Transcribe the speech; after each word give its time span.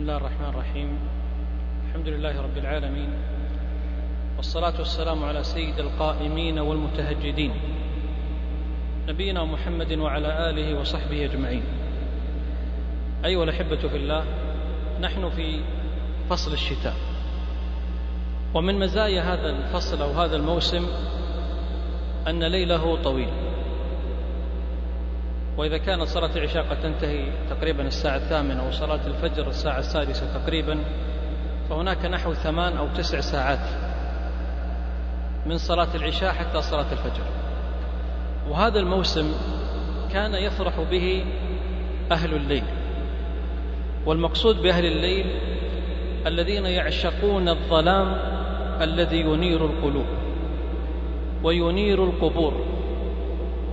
الله 0.00 0.16
الرحمن 0.16 0.48
الرحيم. 0.48 0.98
الحمد 1.88 2.08
لله 2.08 2.40
رب 2.42 2.56
العالمين. 2.56 3.10
والصلاة 4.36 4.78
والسلام 4.78 5.24
على 5.24 5.42
سيد 5.44 5.78
القائمين 5.78 6.58
والمتهجدين. 6.58 7.52
نبينا 9.08 9.44
محمد 9.44 9.92
وعلى 9.92 10.50
آله 10.50 10.80
وصحبه 10.80 11.24
أجمعين. 11.24 11.62
أيها 13.24 13.44
الأحبة 13.44 13.76
في 13.76 13.96
الله 13.96 14.24
نحن 15.00 15.30
في 15.30 15.60
فصل 16.30 16.52
الشتاء. 16.52 16.96
ومن 18.54 18.78
مزايا 18.78 19.22
هذا 19.22 19.50
الفصل 19.50 20.02
أو 20.02 20.12
هذا 20.12 20.36
الموسم 20.36 20.86
أن 22.28 22.44
ليله 22.44 23.02
طويل. 23.02 23.28
وإذا 25.60 25.78
كانت 25.78 26.02
صلاة 26.02 26.36
العشاء 26.36 26.62
قد 26.62 26.80
تنتهي 26.80 27.32
تقريبا 27.50 27.86
الساعة 27.86 28.16
الثامنة 28.16 28.68
وصلاة 28.68 29.06
الفجر 29.06 29.48
الساعة 29.48 29.78
السادسة 29.78 30.38
تقريبا 30.38 30.84
فهناك 31.70 32.04
نحو 32.04 32.34
ثمان 32.34 32.76
أو 32.76 32.88
تسع 32.88 33.20
ساعات 33.20 33.68
من 35.46 35.58
صلاة 35.58 35.88
العشاء 35.94 36.32
حتى 36.32 36.62
صلاة 36.62 36.92
الفجر. 36.92 37.24
وهذا 38.48 38.78
الموسم 38.78 39.32
كان 40.12 40.34
يفرح 40.34 40.80
به 40.90 41.24
أهل 42.12 42.34
الليل. 42.34 42.64
والمقصود 44.06 44.62
بأهل 44.62 44.84
الليل 44.84 45.26
الذين 46.26 46.66
يعشقون 46.66 47.48
الظلام 47.48 48.16
الذي 48.80 49.20
ينير 49.20 49.66
القلوب 49.66 50.06
وينير 51.42 52.04
القبور. 52.04 52.79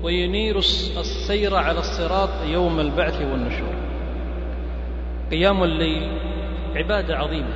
وينير 0.03 0.57
السير 0.57 1.55
على 1.55 1.79
الصراط 1.79 2.29
يوم 2.45 2.79
البعث 2.79 3.21
والنشور. 3.21 3.75
قيام 5.31 5.63
الليل 5.63 6.11
عبادة 6.75 7.17
عظيمة 7.17 7.53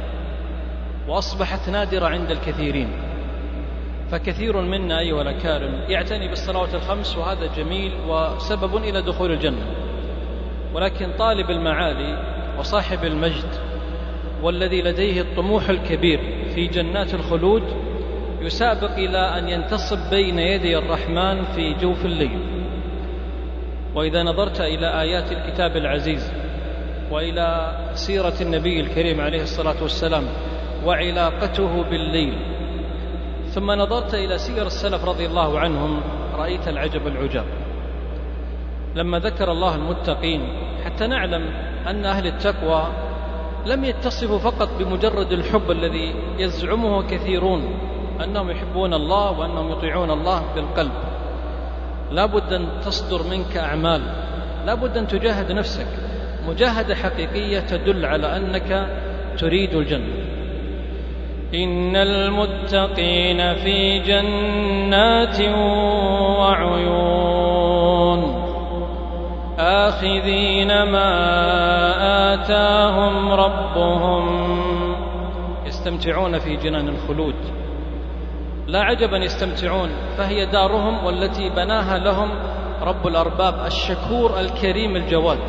وأصبحت 1.08 1.70
نادرة 1.70 2.06
عند 2.08 2.32
الكثيرين. 2.32 2.90
فكثير 4.12 4.62
منا 4.62 5.00
أيها 5.00 5.22
الأكارم 5.22 5.74
يعتني 5.90 6.28
بالصلوات 6.28 6.76
الخمس 6.76 7.18
وهذا 7.18 7.56
جميل 7.58 7.92
وسبب 8.08 8.78
إلى 8.78 9.02
دخول 9.02 9.32
الجنة. 9.32 9.66
ولكن 10.74 11.12
طالب 11.20 11.50
المعالي 11.50 12.32
وصاحب 12.60 13.04
المجد 13.04 13.50
والذي 14.44 14.82
لديه 14.82 15.22
الطموح 15.22 15.70
الكبير 15.70 16.20
في 16.56 16.68
جنات 16.68 17.14
الخلود 17.14 17.64
يسابق 18.42 18.92
إلى 18.92 19.40
أن 19.40 19.50
ينتصب 19.50 20.10
بين 20.10 20.40
يدي 20.40 20.78
الرحمن 20.78 21.46
في 21.46 21.74
جوف 21.74 22.06
الليل. 22.06 22.40
وإذا 23.96 24.24
نظرت 24.24 24.62
إلى 24.62 25.02
آيات 25.02 25.32
الكتاب 25.32 25.78
العزيز 25.78 26.32
وإلى 27.12 27.78
سيرة 27.94 28.34
النبي 28.42 28.80
الكريم 28.80 29.22
عليه 29.22 29.42
الصلاة 29.42 29.76
والسلام 29.82 30.24
وعلاقته 30.86 31.84
بالليل 31.84 32.34
ثم 33.46 33.72
نظرت 33.72 34.14
إلى 34.14 34.38
سير 34.38 34.66
السلف 34.66 35.06
رضي 35.06 35.26
الله 35.26 35.60
عنهم 35.60 36.02
رأيت 36.36 36.68
العجب 36.68 37.08
العجاب. 37.08 37.46
لما 38.96 39.20
ذكر 39.20 39.52
الله 39.52 39.76
المتقين 39.76 40.42
حتى 40.86 41.08
نعلم 41.08 41.44
أن 41.88 42.06
أهل 42.06 42.28
التقوى 42.28 42.88
لم 43.66 43.86
يتصفوا 43.86 44.38
فقط 44.40 44.70
بمجرد 44.80 45.32
الحب 45.32 45.72
الذي 45.72 46.14
يزعمه 46.38 47.08
كثيرون 47.08 47.91
أنهم 48.24 48.50
يحبون 48.50 48.94
الله 48.94 49.40
وأنهم 49.40 49.72
يطيعون 49.72 50.12
الله 50.12 50.44
بالقلب 50.56 50.92
لا 52.12 52.26
بد 52.26 52.54
أن 52.54 52.68
تصدر 52.86 53.24
منك 53.32 53.58
أعمال. 53.58 54.02
لا 54.66 54.74
بد 54.74 54.98
أن 54.98 55.08
تجاهد 55.08 55.52
نفسك. 55.52 55.88
مجاهدة 56.48 56.96
حقيقية 56.96 57.60
تدل 57.60 58.06
على 58.06 58.38
أنك 58.38 58.88
تريد 59.38 59.76
الجنة. 59.76 60.14
إن 61.54 61.96
المتقين 61.96 63.56
في 63.56 64.00
جنات 64.00 65.42
وعيون. 66.40 68.22
آخذين 69.60 70.84
ما 70.84 71.14
آتاهم 72.34 73.32
ربهم. 73.32 74.26
يستمتعون 75.66 76.40
في 76.40 76.56
جنان 76.56 76.88
الخلود. 76.88 77.36
لا 78.72 78.82
عجبا 78.82 79.18
يستمتعون 79.18 79.90
فهي 80.18 80.46
دارهم 80.46 81.06
والتي 81.06 81.50
بناها 81.50 81.98
لهم 81.98 82.30
رب 82.82 83.08
الأرباب 83.08 83.66
الشكور 83.66 84.40
الكريم 84.40 84.96
الجواد. 84.96 85.40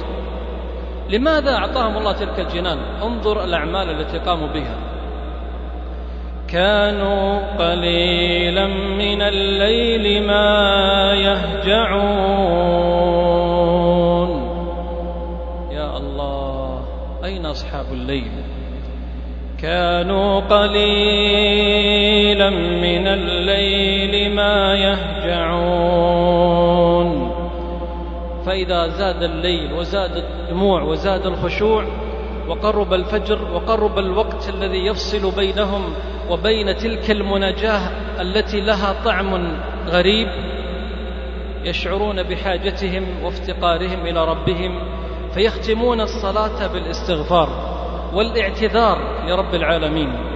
لماذا 1.10 1.54
أعطاهم 1.54 1.96
الله 1.96 2.12
تلك 2.12 2.40
الجنان؟ 2.40 2.78
انظر 2.78 3.44
الأعمال 3.44 3.90
التي 3.90 4.18
قاموا 4.18 4.48
بها. 4.48 4.76
كانوا 6.48 7.56
قليلا 7.56 8.66
من 8.96 9.22
الليل 9.22 10.26
ما 10.26 11.12
يهجعون. 11.14 11.92
يا 15.70 15.96
الله 15.96 16.84
أين 17.24 17.46
أصحاب 17.46 17.86
الليل؟ 17.92 18.32
كانوا 19.62 20.40
قليلا 20.40 21.91
من 22.50 23.06
الليل 23.06 24.34
ما 24.34 24.74
يهجعون. 24.74 26.42
فإذا 28.46 28.88
زاد 28.88 29.22
الليل 29.22 29.72
وزاد 29.72 30.16
الدموع 30.16 30.82
وزاد 30.82 31.26
الخشوع 31.26 31.84
وقرب 32.48 32.94
الفجر 32.94 33.38
وقرب 33.54 33.98
الوقت 33.98 34.48
الذي 34.48 34.86
يفصل 34.86 35.36
بينهم 35.36 35.94
وبين 36.30 36.76
تلك 36.76 37.10
المناجاة 37.10 37.80
التي 38.20 38.60
لها 38.60 38.96
طعم 39.04 39.56
غريب 39.88 40.28
يشعرون 41.64 42.22
بحاجتهم 42.22 43.06
وافتقارهم 43.24 44.06
إلى 44.06 44.24
ربهم 44.24 44.78
فيختمون 45.34 46.00
الصلاة 46.00 46.66
بالإستغفار 46.72 47.48
والإعتذار 48.14 48.98
لرب 49.26 49.54
العالمين. 49.54 50.31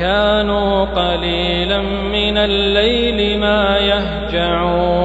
كانوا 0.00 0.84
قليلا 0.84 1.82
من 2.12 2.38
الليل 2.38 3.40
ما 3.40 3.78
يهجعون 3.78 5.02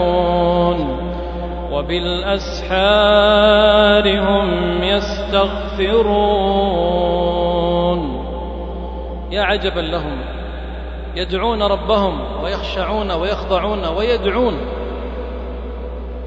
وبالأسحار 1.72 2.80
هم 4.20 4.84
يستغفرون. 4.84 5.86
يا 9.32 9.42
عجبا 9.42 9.80
لهم. 9.80 10.18
يدعون 11.16 11.64
ربهم 11.64 12.20
ويخشعون 12.44 13.12
ويخضعون 13.12 13.86
ويدعون. 13.98 14.58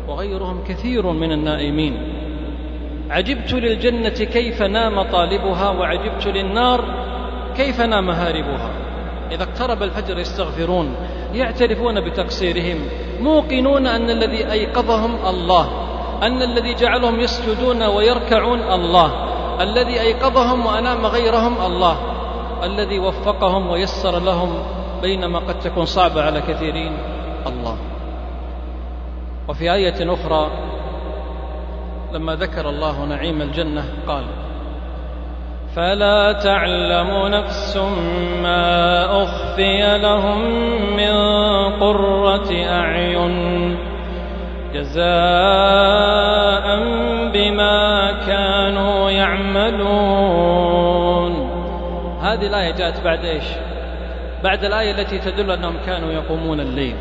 وغيرهم 0.09 0.65
كثير 0.65 1.07
من 1.07 1.33
النائمين. 1.33 1.97
عجبت 3.11 3.53
للجنة 3.53 4.09
كيف 4.09 4.63
نام 4.63 5.03
طالبها 5.03 5.71
وعجبت 5.71 6.27
للنار 6.27 7.08
كيف 7.59 7.81
نام 7.81 8.11
هاربها 8.11 8.71
إذا 9.31 9.43
اقترب 9.43 9.83
الفجر 9.83 10.19
يستغفرون 10.19 10.95
يعترفون 11.35 12.01
بتقصيرهم 12.01 12.79
موقنون 13.21 13.87
أن 13.87 14.11
الذي 14.11 14.53
أيقظهم 14.53 15.27
الله 15.27 15.69
أن 16.23 16.43
الذي 16.43 16.75
جعلهم 16.75 17.21
يسجدون 17.21 17.83
ويركعون 17.83 18.61
الله 18.61 19.11
الذي 19.61 20.01
أيقظهم 20.01 20.67
وأنام 20.67 21.07
غيرهم 21.07 21.67
الله 21.67 21.97
الذي 22.63 22.99
وفقهم 22.99 23.71
ويسر 23.71 24.19
لهم 24.19 24.63
بينما 25.03 25.39
قد 25.39 25.61
تكون 25.61 25.85
صعبة 25.85 26.23
على 26.23 26.41
كثيرين 26.41 26.93
الله. 27.47 27.77
وفي 29.49 29.73
آية 29.75 30.15
أخرى 30.15 30.51
لما 32.13 32.35
ذكر 32.35 32.69
الله 32.69 33.05
نعيم 33.05 33.43
الجنة 33.43 33.85
قال 34.09 34.25
فلا 35.77 36.33
تعلم 36.33 37.27
نفس 37.27 37.77
ما 38.43 39.05
أخفي 39.23 39.99
لهم 39.99 40.41
من 40.97 41.13
قرة 41.81 42.53
أعين 42.53 43.79
جزاء 44.75 45.07
بما 47.33 48.13
كانوا 48.27 49.11
يعملون. 49.11 50.69
هذه 52.23 52.47
الآية 52.47 52.71
جاءت 52.71 53.05
بعد 53.05 53.25
إيش؟ 53.25 53.45
بعد 54.45 54.65
الآية 54.65 54.91
التي 54.91 55.19
تدل 55.19 55.51
أنهم 55.51 55.77
كانوا 55.87 56.13
يقومون 56.13 56.61
الليل. 56.61 56.97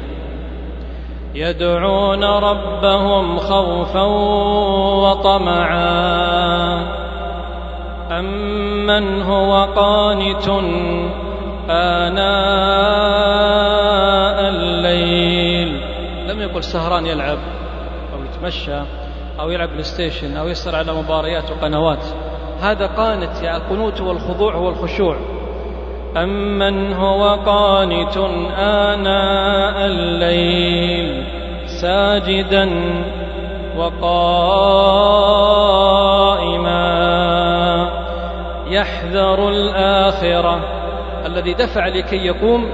يدعون 1.35 2.23
ربهم 2.23 3.37
خوفا 3.37 4.03
وطمعا. 5.03 5.87
أمن 8.11 9.21
هو 9.21 9.65
قانت 9.75 10.47
آناء 11.69 12.27
الليل. 14.49 15.81
لم 16.27 16.41
يقل 16.41 16.63
سهران 16.63 17.05
يلعب 17.05 17.37
أو 18.13 18.19
يتمشى 18.23 18.79
أو 19.39 19.49
يلعب 19.49 19.69
PlayStation 19.69 20.37
أو 20.37 20.47
يسهر 20.47 20.75
على 20.75 20.93
مباريات 20.93 21.51
وقنوات. 21.51 22.05
هذا 22.61 22.87
قانت 22.87 23.41
يعني 23.43 23.57
القنوت 23.57 24.01
والخضوع 24.01 24.55
والخشوع. 24.55 25.17
أمن 26.17 26.93
هو 26.93 27.35
قانت 27.45 28.17
آناء 28.57 29.85
الليل 29.85 31.27
ساجدا 31.65 32.69
وقائما. 33.77 34.77
يحذر 38.69 39.49
الآخرة. 39.49 40.59
الذي 41.25 41.53
دفع 41.53 41.87
لكي 41.87 42.15
يقوم 42.15 42.69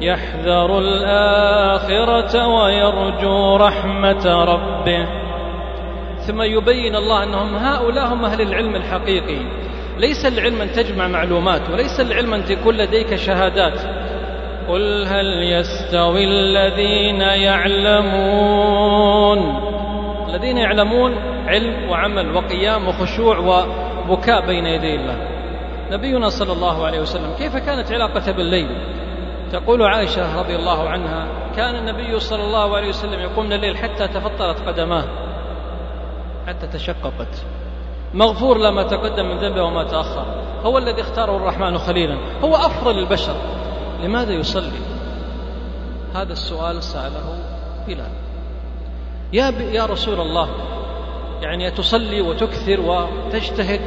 يحذر 0.00 0.78
الآخرة 0.78 2.46
ويرجو 2.46 3.56
رحمة 3.56 4.44
ربه. 4.44 5.06
ثم 6.26 6.42
يبين 6.42 6.96
الله 6.96 7.22
أنهم 7.22 7.56
هؤلاء 7.56 8.14
هم 8.14 8.24
أهل 8.24 8.40
العلم 8.40 8.76
الحقيقي. 8.76 9.38
ليس 9.98 10.26
العلم 10.26 10.60
أن 10.60 10.72
تجمع 10.72 11.08
معلومات 11.08 11.70
وليس 11.70 12.00
العلم 12.00 12.34
أن 12.34 12.44
تكون 12.44 12.74
لديك 12.76 13.14
شهادات. 13.14 13.80
قل 14.68 15.06
هل 15.06 15.42
يستوي 15.42 16.24
الذين 16.24 17.20
يعلمون؟ 17.20 18.62
الذين 20.28 20.56
يعلمون 20.56 21.14
علم 21.46 21.90
وعمل 21.90 22.36
وقيام 22.36 22.88
وخشوع 22.88 23.38
وبكاء 24.08 24.46
بين 24.46 24.66
يدي 24.66 24.94
الله. 24.94 25.28
نبينا 25.90 26.28
صلى 26.28 26.52
الله 26.52 26.86
عليه 26.86 27.00
وسلم 27.00 27.34
كيف 27.38 27.56
كانت 27.56 27.92
علاقته 27.92 28.32
بالليل؟ 28.32 28.68
تقول 29.52 29.82
عائشة 29.82 30.40
رضي 30.40 30.56
الله 30.56 30.88
عنها 30.88 31.26
كان 31.56 31.74
النبي 31.74 32.20
صلى 32.20 32.44
الله 32.44 32.76
عليه 32.76 32.88
وسلم 32.88 33.20
يقوم 33.20 33.46
من 33.46 33.52
الليل 33.52 33.76
حتى 33.76 34.08
تفطرت 34.08 34.68
قدماه 34.68 35.04
حتى 36.46 36.66
تشققت. 36.66 37.44
مغفور 38.14 38.58
له 38.58 38.70
ما 38.70 38.82
تقدم 38.82 39.24
من 39.24 39.38
ذنبه 39.38 39.62
وما 39.62 39.84
تأخر. 39.84 40.26
هو 40.64 40.78
الذي 40.78 41.00
اختاره 41.00 41.36
الرحمن 41.36 41.78
خليلا. 41.78 42.16
هو 42.44 42.56
أفضل 42.56 42.98
البشر. 42.98 43.34
لماذا 44.02 44.32
يصلي؟ 44.32 44.80
هذا 46.14 46.32
السؤال 46.32 46.82
سأله 46.82 47.38
بلال. 47.86 48.12
يا, 49.32 49.50
يا 49.50 49.86
رسول 49.86 50.20
الله 50.20 50.48
يعني 51.42 51.70
تصلي 51.70 52.20
وتكثر 52.20 52.80
وتجتهد 52.80 53.80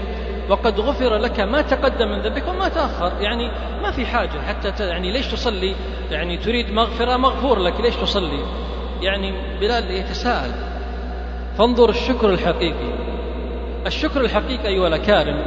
وقد 0.50 0.80
غفر 0.80 1.18
لك 1.18 1.40
ما 1.40 1.62
تقدم 1.62 2.08
من 2.08 2.22
ذنبك 2.22 2.48
وما 2.48 2.70
تأخر. 2.70 3.12
يعني 3.22 3.52
ما 3.82 3.92
في 3.92 4.06
حاجة 4.06 4.42
حتى 4.42 4.88
يعني 4.88 5.12
ليش 5.12 5.28
تصلي؟ 5.28 5.76
يعني 6.12 6.38
تريد 6.38 6.72
مغفرة 6.72 7.18
مغفور 7.18 7.60
لك 7.60 7.82
ليش 7.82 7.96
تصلي؟ 7.96 8.46
يعني 9.02 9.60
بلال 9.60 9.92
يتساءل. 9.92 10.52
فانظر 11.58 11.90
الشكر 11.90 12.30
الحقيقي. 12.30 12.94
الشكر 13.86 14.22
الحقيقي 14.22 14.68
أيها 14.68 14.88
الأكارم 14.88 15.38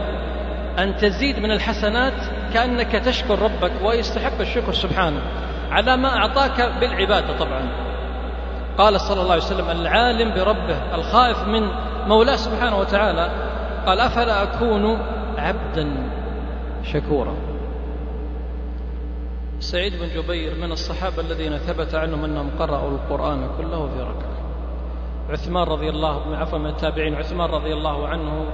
أن 0.79 0.97
تزيد 0.97 1.39
من 1.39 1.51
الحسنات 1.51 2.15
كأنك 2.55 2.93
تشكر 2.93 3.39
ربك 3.39 3.73
ويستحق 3.85 4.41
الشكر 4.41 4.73
سبحانه. 4.73 5.23
على 5.71 5.97
ما 5.97 6.17
أعطاك 6.17 6.73
بالعبادة 6.81 7.39
طبعا. 7.39 7.89
قال 8.79 9.01
صلى 9.01 9.21
الله 9.21 9.33
عليه 9.33 9.43
وسلم 9.43 9.71
العالم 9.71 10.35
بربه 10.35 10.94
الخائف 10.94 11.39
من 11.39 11.69
مولاة 12.06 12.37
سبحانه 12.37 12.79
وتعالى 12.79 13.48
قال 13.88 14.00
أفلا 14.00 14.43
أكون 14.43 14.99
عبدا 15.38 16.11
شكورا؟ 16.82 17.35
سعيد 19.61 19.93
بن 19.93 20.08
جبير 20.08 20.55
من 20.55 20.73
الصحابة 20.73 21.20
الذين 21.20 21.58
ثبت 21.58 21.94
عنهم 21.94 22.25
أنهم 22.25 22.50
قرأوا 22.58 22.90
القرآن 22.90 23.49
كله 23.56 23.88
في 23.88 24.00
ركعة. 24.00 24.38
عثمان 25.31 25.62
رضي 25.69 25.88
الله 25.88 26.37
عفوا 26.37 26.58
من 26.58 26.67
التابعين 26.67 27.14
عثمان 27.14 27.50
رضي 27.50 27.73
الله 27.73 28.08
عنه 28.08 28.46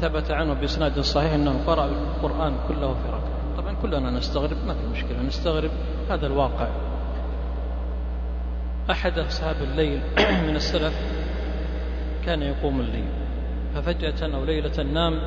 ثبت 0.00 0.30
عنه 0.30 0.54
بإسناد 0.54 1.00
صحيح 1.00 1.32
أنه 1.32 1.64
قرأ 1.66 1.84
القرآن 1.84 2.56
كله 2.68 2.94
في 2.94 3.08
ركعة. 3.08 3.56
طبعا 3.56 3.74
كلنا 3.82 4.10
نستغرب 4.10 4.56
ما 4.66 4.74
في 4.74 4.86
مشكلة 4.86 5.22
نستغرب 5.22 5.70
هذا 6.10 6.26
الواقع. 6.26 6.68
أحد 8.90 9.18
أصحاب 9.18 9.56
الليل 9.62 10.00
من 10.48 10.56
السلف 10.56 10.94
كان 12.26 12.42
يقوم 12.42 12.80
الليل. 12.80 13.23
ففجأة 13.74 14.34
أو 14.34 14.44
ليلة 14.44 14.82
نام 14.82 15.20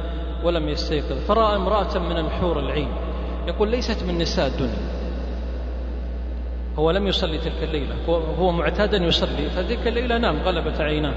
ولم 0.44 0.70
يستيقظ 0.70 1.18
فرأى 1.28 1.56
امرأة 1.56 1.98
من 1.98 2.18
الحور 2.18 2.60
العين 2.60 2.90
يقول 3.48 3.70
ليست 3.70 4.04
من 4.04 4.18
نساء 4.18 4.48
الدنيا. 4.48 4.98
هو 6.80 6.92
لم 6.92 7.08
يصلي 7.08 7.38
تلك 7.38 7.64
الليلة 7.64 7.96
هو 8.40 8.52
معتادا 8.52 8.98
يصلي 8.98 9.50
فتلك 9.50 9.88
الليلة 9.88 10.18
نام 10.18 10.40
غلبت 10.40 10.82
عيناه. 10.82 11.14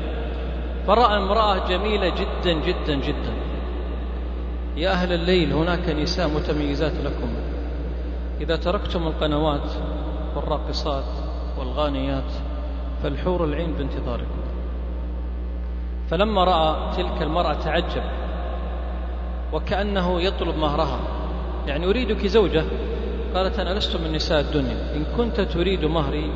فرأى 0.87 1.17
امرأة 1.17 1.69
جميلة 1.69 2.09
جدا 2.09 2.53
جدا 2.53 2.95
جدا. 2.95 3.33
يا 4.77 4.91
أهل 4.91 5.13
الليل 5.13 5.53
هناك 5.53 5.89
نساء 5.89 6.29
متميزات 6.29 6.93
لكم. 7.05 7.35
إذا 8.41 8.57
تركتم 8.57 9.07
القنوات 9.07 9.71
والراقصات 10.37 11.05
والغانيات 11.59 12.33
فالحور 13.03 13.45
العين 13.45 13.73
بانتظاركم. 13.73 14.40
فلما 16.11 16.45
رأى 16.45 16.77
تلك 16.97 17.23
المرأة 17.23 17.53
تعجب 17.53 18.03
وكأنه 19.53 20.21
يطلب 20.21 20.57
مهرها. 20.59 20.99
يعني 21.67 21.87
أريدك 21.87 22.27
زوجة؟ 22.27 22.65
قالت 23.35 23.59
أنا 23.59 23.79
لست 23.79 23.97
من 23.97 24.13
نساء 24.13 24.41
الدنيا. 24.41 24.97
إن 24.97 25.05
كنت 25.17 25.41
تريد 25.41 25.85
مهري 25.85 26.31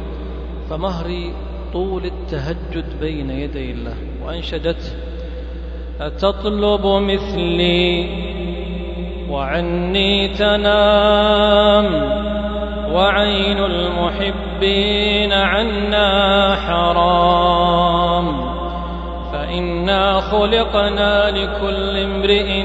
فمهري 0.71 1.35
طول 1.73 2.05
التهجد 2.05 3.01
بين 3.01 3.31
يدي 3.31 3.71
الله. 3.71 3.97
وأنشدت 4.25 4.97
أتطلب 6.01 6.87
مثلي؟ 6.87 8.09
وعني 9.31 10.29
تنام. 10.29 11.87
وعين 12.93 13.59
المحبين 13.59 15.33
عنا 15.33 16.55
حرام. 16.55 17.34
فإنا 19.85 20.21
خلقنا 20.21 21.31
لكل 21.31 21.97
امرئ 21.97 22.65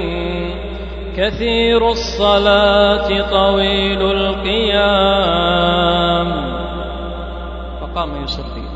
كثير 1.16 1.92
الصلاة 1.92 3.07
طويل 3.31 4.01
القيام. 4.01 5.50
فقام 7.81 8.24
يصلي. 8.24 8.69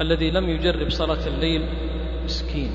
الذي 0.00 0.30
لم 0.30 0.48
يجرب 0.48 0.90
صلاة 0.90 1.26
الليل 1.26 1.66
مسكين. 2.24 2.70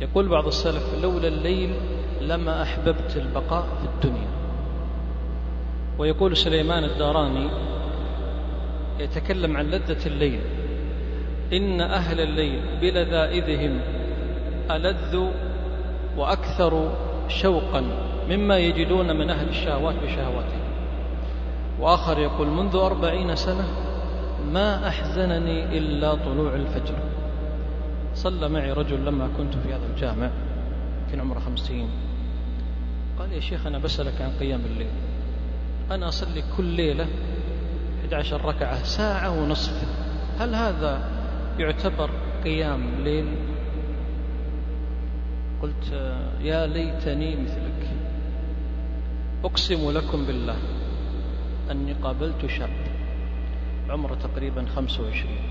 يقول 0.00 0.28
بعض 0.28 0.46
السلف 0.46 0.94
لولا 1.02 1.28
الليل 1.28 1.74
لما 2.20 2.62
أحببت 2.62 3.16
البقاء 3.16 3.62
في 3.62 3.84
الدنيا. 3.94 4.28
ويقول 5.98 6.36
سليمان 6.36 6.84
الداراني 6.84 7.48
يتكلم 9.00 9.56
عن 9.56 9.70
لذة 9.70 10.06
الليل. 10.06 10.40
إن 11.52 11.80
أهل 11.80 12.20
الليل 12.20 12.60
بلذائذهم 12.80 13.80
ألذ 14.70 15.26
وأكثر 16.16 16.92
شوقا 17.28 17.84
مما 18.28 18.58
يجدون 18.58 19.16
من 19.16 19.30
أهل 19.30 19.48
الشهوات 19.48 19.94
بشهواتهم. 19.94 20.62
وآخر 21.80 22.18
يقول 22.18 22.48
منذ 22.48 22.76
أربعين 22.76 23.36
سنة 23.36 23.64
ما 24.52 24.88
أحزنني 24.88 25.78
إلا 25.78 26.14
طلوع 26.14 26.54
الفجر. 26.54 26.94
صلى 28.14 28.48
معي 28.48 28.72
رجل 28.72 29.04
لما 29.04 29.28
كنت 29.38 29.54
في 29.54 29.68
هذا 29.68 29.86
الجامع 29.94 30.30
كان 31.10 31.20
عمره 31.20 31.38
خمسين. 31.38 31.88
قال 33.18 33.32
يا 33.32 33.40
شيخ 33.40 33.66
أنا 33.66 33.78
بسألك 33.78 34.20
عن 34.20 34.30
قيام 34.40 34.60
الليل. 34.72 34.90
أنا 35.90 36.08
أصلي 36.08 36.42
كل 36.56 36.64
ليلة 36.64 37.06
11 38.04 38.44
ركعة 38.44 38.82
ساعة 38.82 39.42
ونصف. 39.42 39.84
هل 40.38 40.54
هذا 40.54 41.21
يعتبر 41.58 42.10
قيام 42.44 43.04
ليل. 43.04 43.26
قلت 45.62 45.92
يا 46.40 46.66
ليتني 46.66 47.36
مثلك. 47.36 47.88
أقسم 49.44 49.90
لكم 49.90 50.26
بالله 50.26 50.56
أني 51.70 51.92
قابلت 51.92 52.46
شاب 52.46 52.70
عمره 53.90 54.14
تقريبا 54.14 54.66
خمسة 54.76 55.02
وعشرين. 55.02 55.42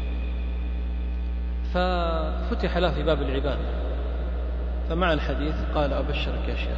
ففتح 1.74 2.78
له 2.78 2.92
في 2.94 3.04
باب 3.04 3.22
العبادة. 3.22 3.82
فمع 4.90 5.14
الحديث 5.14 5.56
قال 5.76 5.94
أبشرك 5.94 6.50
يا 6.50 6.56
شيخ. 6.56 6.78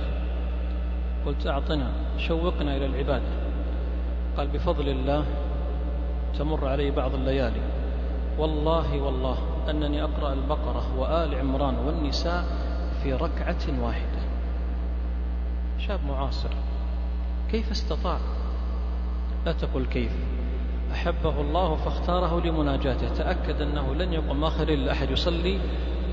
قلت 1.26 1.48
أعطنا 1.48 1.92
شوقنا 2.18 2.78
إلى 2.78 2.86
العبادة. 2.86 3.32
قال 4.38 4.48
بفضل 4.48 4.90
الله 4.90 5.26
تمر 6.38 6.68
علي 6.68 6.92
بعض 6.92 7.14
الليالي. 7.16 7.83
والله 8.38 9.02
والله 9.02 9.38
أنني 9.70 10.04
أقرأ 10.04 10.34
البقرة 10.34 10.98
وآل 10.98 11.36
عمران 11.36 11.76
والنساء 11.76 12.44
في 13.04 13.14
ركعة 13.14 13.82
واحدة. 13.82 14.22
شاب 15.80 16.00
معاصر 16.08 16.50
كيف 17.52 17.72
استطاع؟ 17.72 18.20
لا 19.46 19.52
تقل 19.52 19.86
كيف. 19.86 20.12
أحبه 20.92 21.42
الله 21.42 21.76
فاختاره 21.76 22.40
لمناجاته. 22.40 23.14
تأكد 23.14 23.62
أنه 23.62 23.96
لن 23.96 24.14
يقوم 24.14 24.44
آخر 24.44 24.70
إلا 24.70 24.92
أحد 24.92 25.12
يصلي 25.12 25.60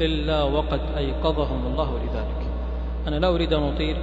إلا 0.00 0.42
وقد 0.42 0.80
أيقظهم 0.96 1.66
الله 1.66 1.98
لذلك. 1.98 2.46
أنا 3.06 3.16
لا 3.16 3.28
أريد 3.34 3.52
أن 3.52 3.62
أطيل. 3.62 3.96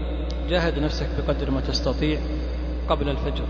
جاهد 0.49 0.79
نفسك 0.79 1.09
بقدر 1.17 1.51
ما 1.51 1.61
تستطيع 1.61 2.19
قبل 2.89 3.09
الفجر. 3.09 3.45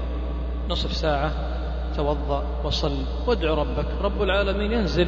نصف 0.70 0.94
ساعة. 0.94 1.57
توضأ 1.98 2.44
وصل 2.64 2.92
وادع 3.28 3.54
ربك. 3.54 3.86
رب 4.02 4.22
العالمين 4.22 4.72
ينزل. 4.72 5.08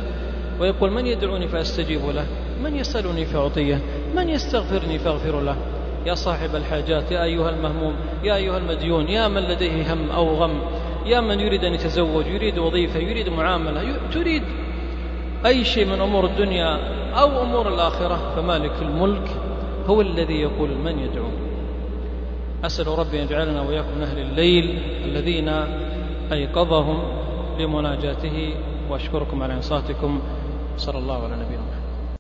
ويقول 0.60 0.92
من 0.92 1.06
يدعوني 1.06 1.48
فأستجيب 1.48 2.10
له. 2.10 2.26
من 2.64 2.76
يسألني 2.76 3.26
فأعطيه. 3.26 3.82
من 4.16 4.30
يستغفرني 4.30 5.00
فأغفر 5.00 5.42
له. 5.42 5.56
يا 6.06 6.16
صاحب 6.16 6.56
الحاجات 6.56 7.12
يا 7.12 7.24
أيها 7.24 7.50
المهموم 7.50 7.94
يا 8.24 8.36
أيها 8.36 8.58
المديون 8.58 9.08
يا 9.08 9.28
من 9.28 9.42
لديه 9.42 9.94
هم 9.94 10.10
أو 10.10 10.36
غم 10.36 10.62
يا 11.06 11.22
من 11.22 11.40
يريد 11.40 11.64
أن 11.64 11.74
يتزوج 11.74 12.26
يريد 12.26 12.58
وظيفة 12.58 13.00
يريد 13.00 13.30
معاملة 13.30 13.96
تريد 14.14 14.44
أي 15.46 15.64
شيء 15.64 15.86
من 15.86 16.02
أمور 16.02 16.26
الدنيا 16.26 16.80
أو 17.14 17.42
أمور 17.42 17.74
الآخرة. 17.74 18.34
فمالك 18.36 18.82
الملك 18.82 19.30
هو 19.88 20.02
الذي 20.02 20.42
يقول 20.42 20.70
من 20.70 21.00
يدعو. 21.00 21.30
أسأل 22.66 22.88
ربي 22.88 23.20
أن 23.20 23.26
يجعلنا 23.26 23.62
وإياكم 23.62 23.98
من 23.98 24.04
أهل 24.04 24.20
الليل 24.20 24.80
الذين 25.06 25.50
أيقظهم 26.32 27.00
لمناجاته 27.60 28.54
وأشكركم 28.90 29.44
على 29.44 29.54
إنصاتكم. 29.54 30.22
صلى 30.78 30.98
الله 30.98 31.24
على 31.24 31.36
نبينا 31.36 31.62
محمد. 31.62 31.79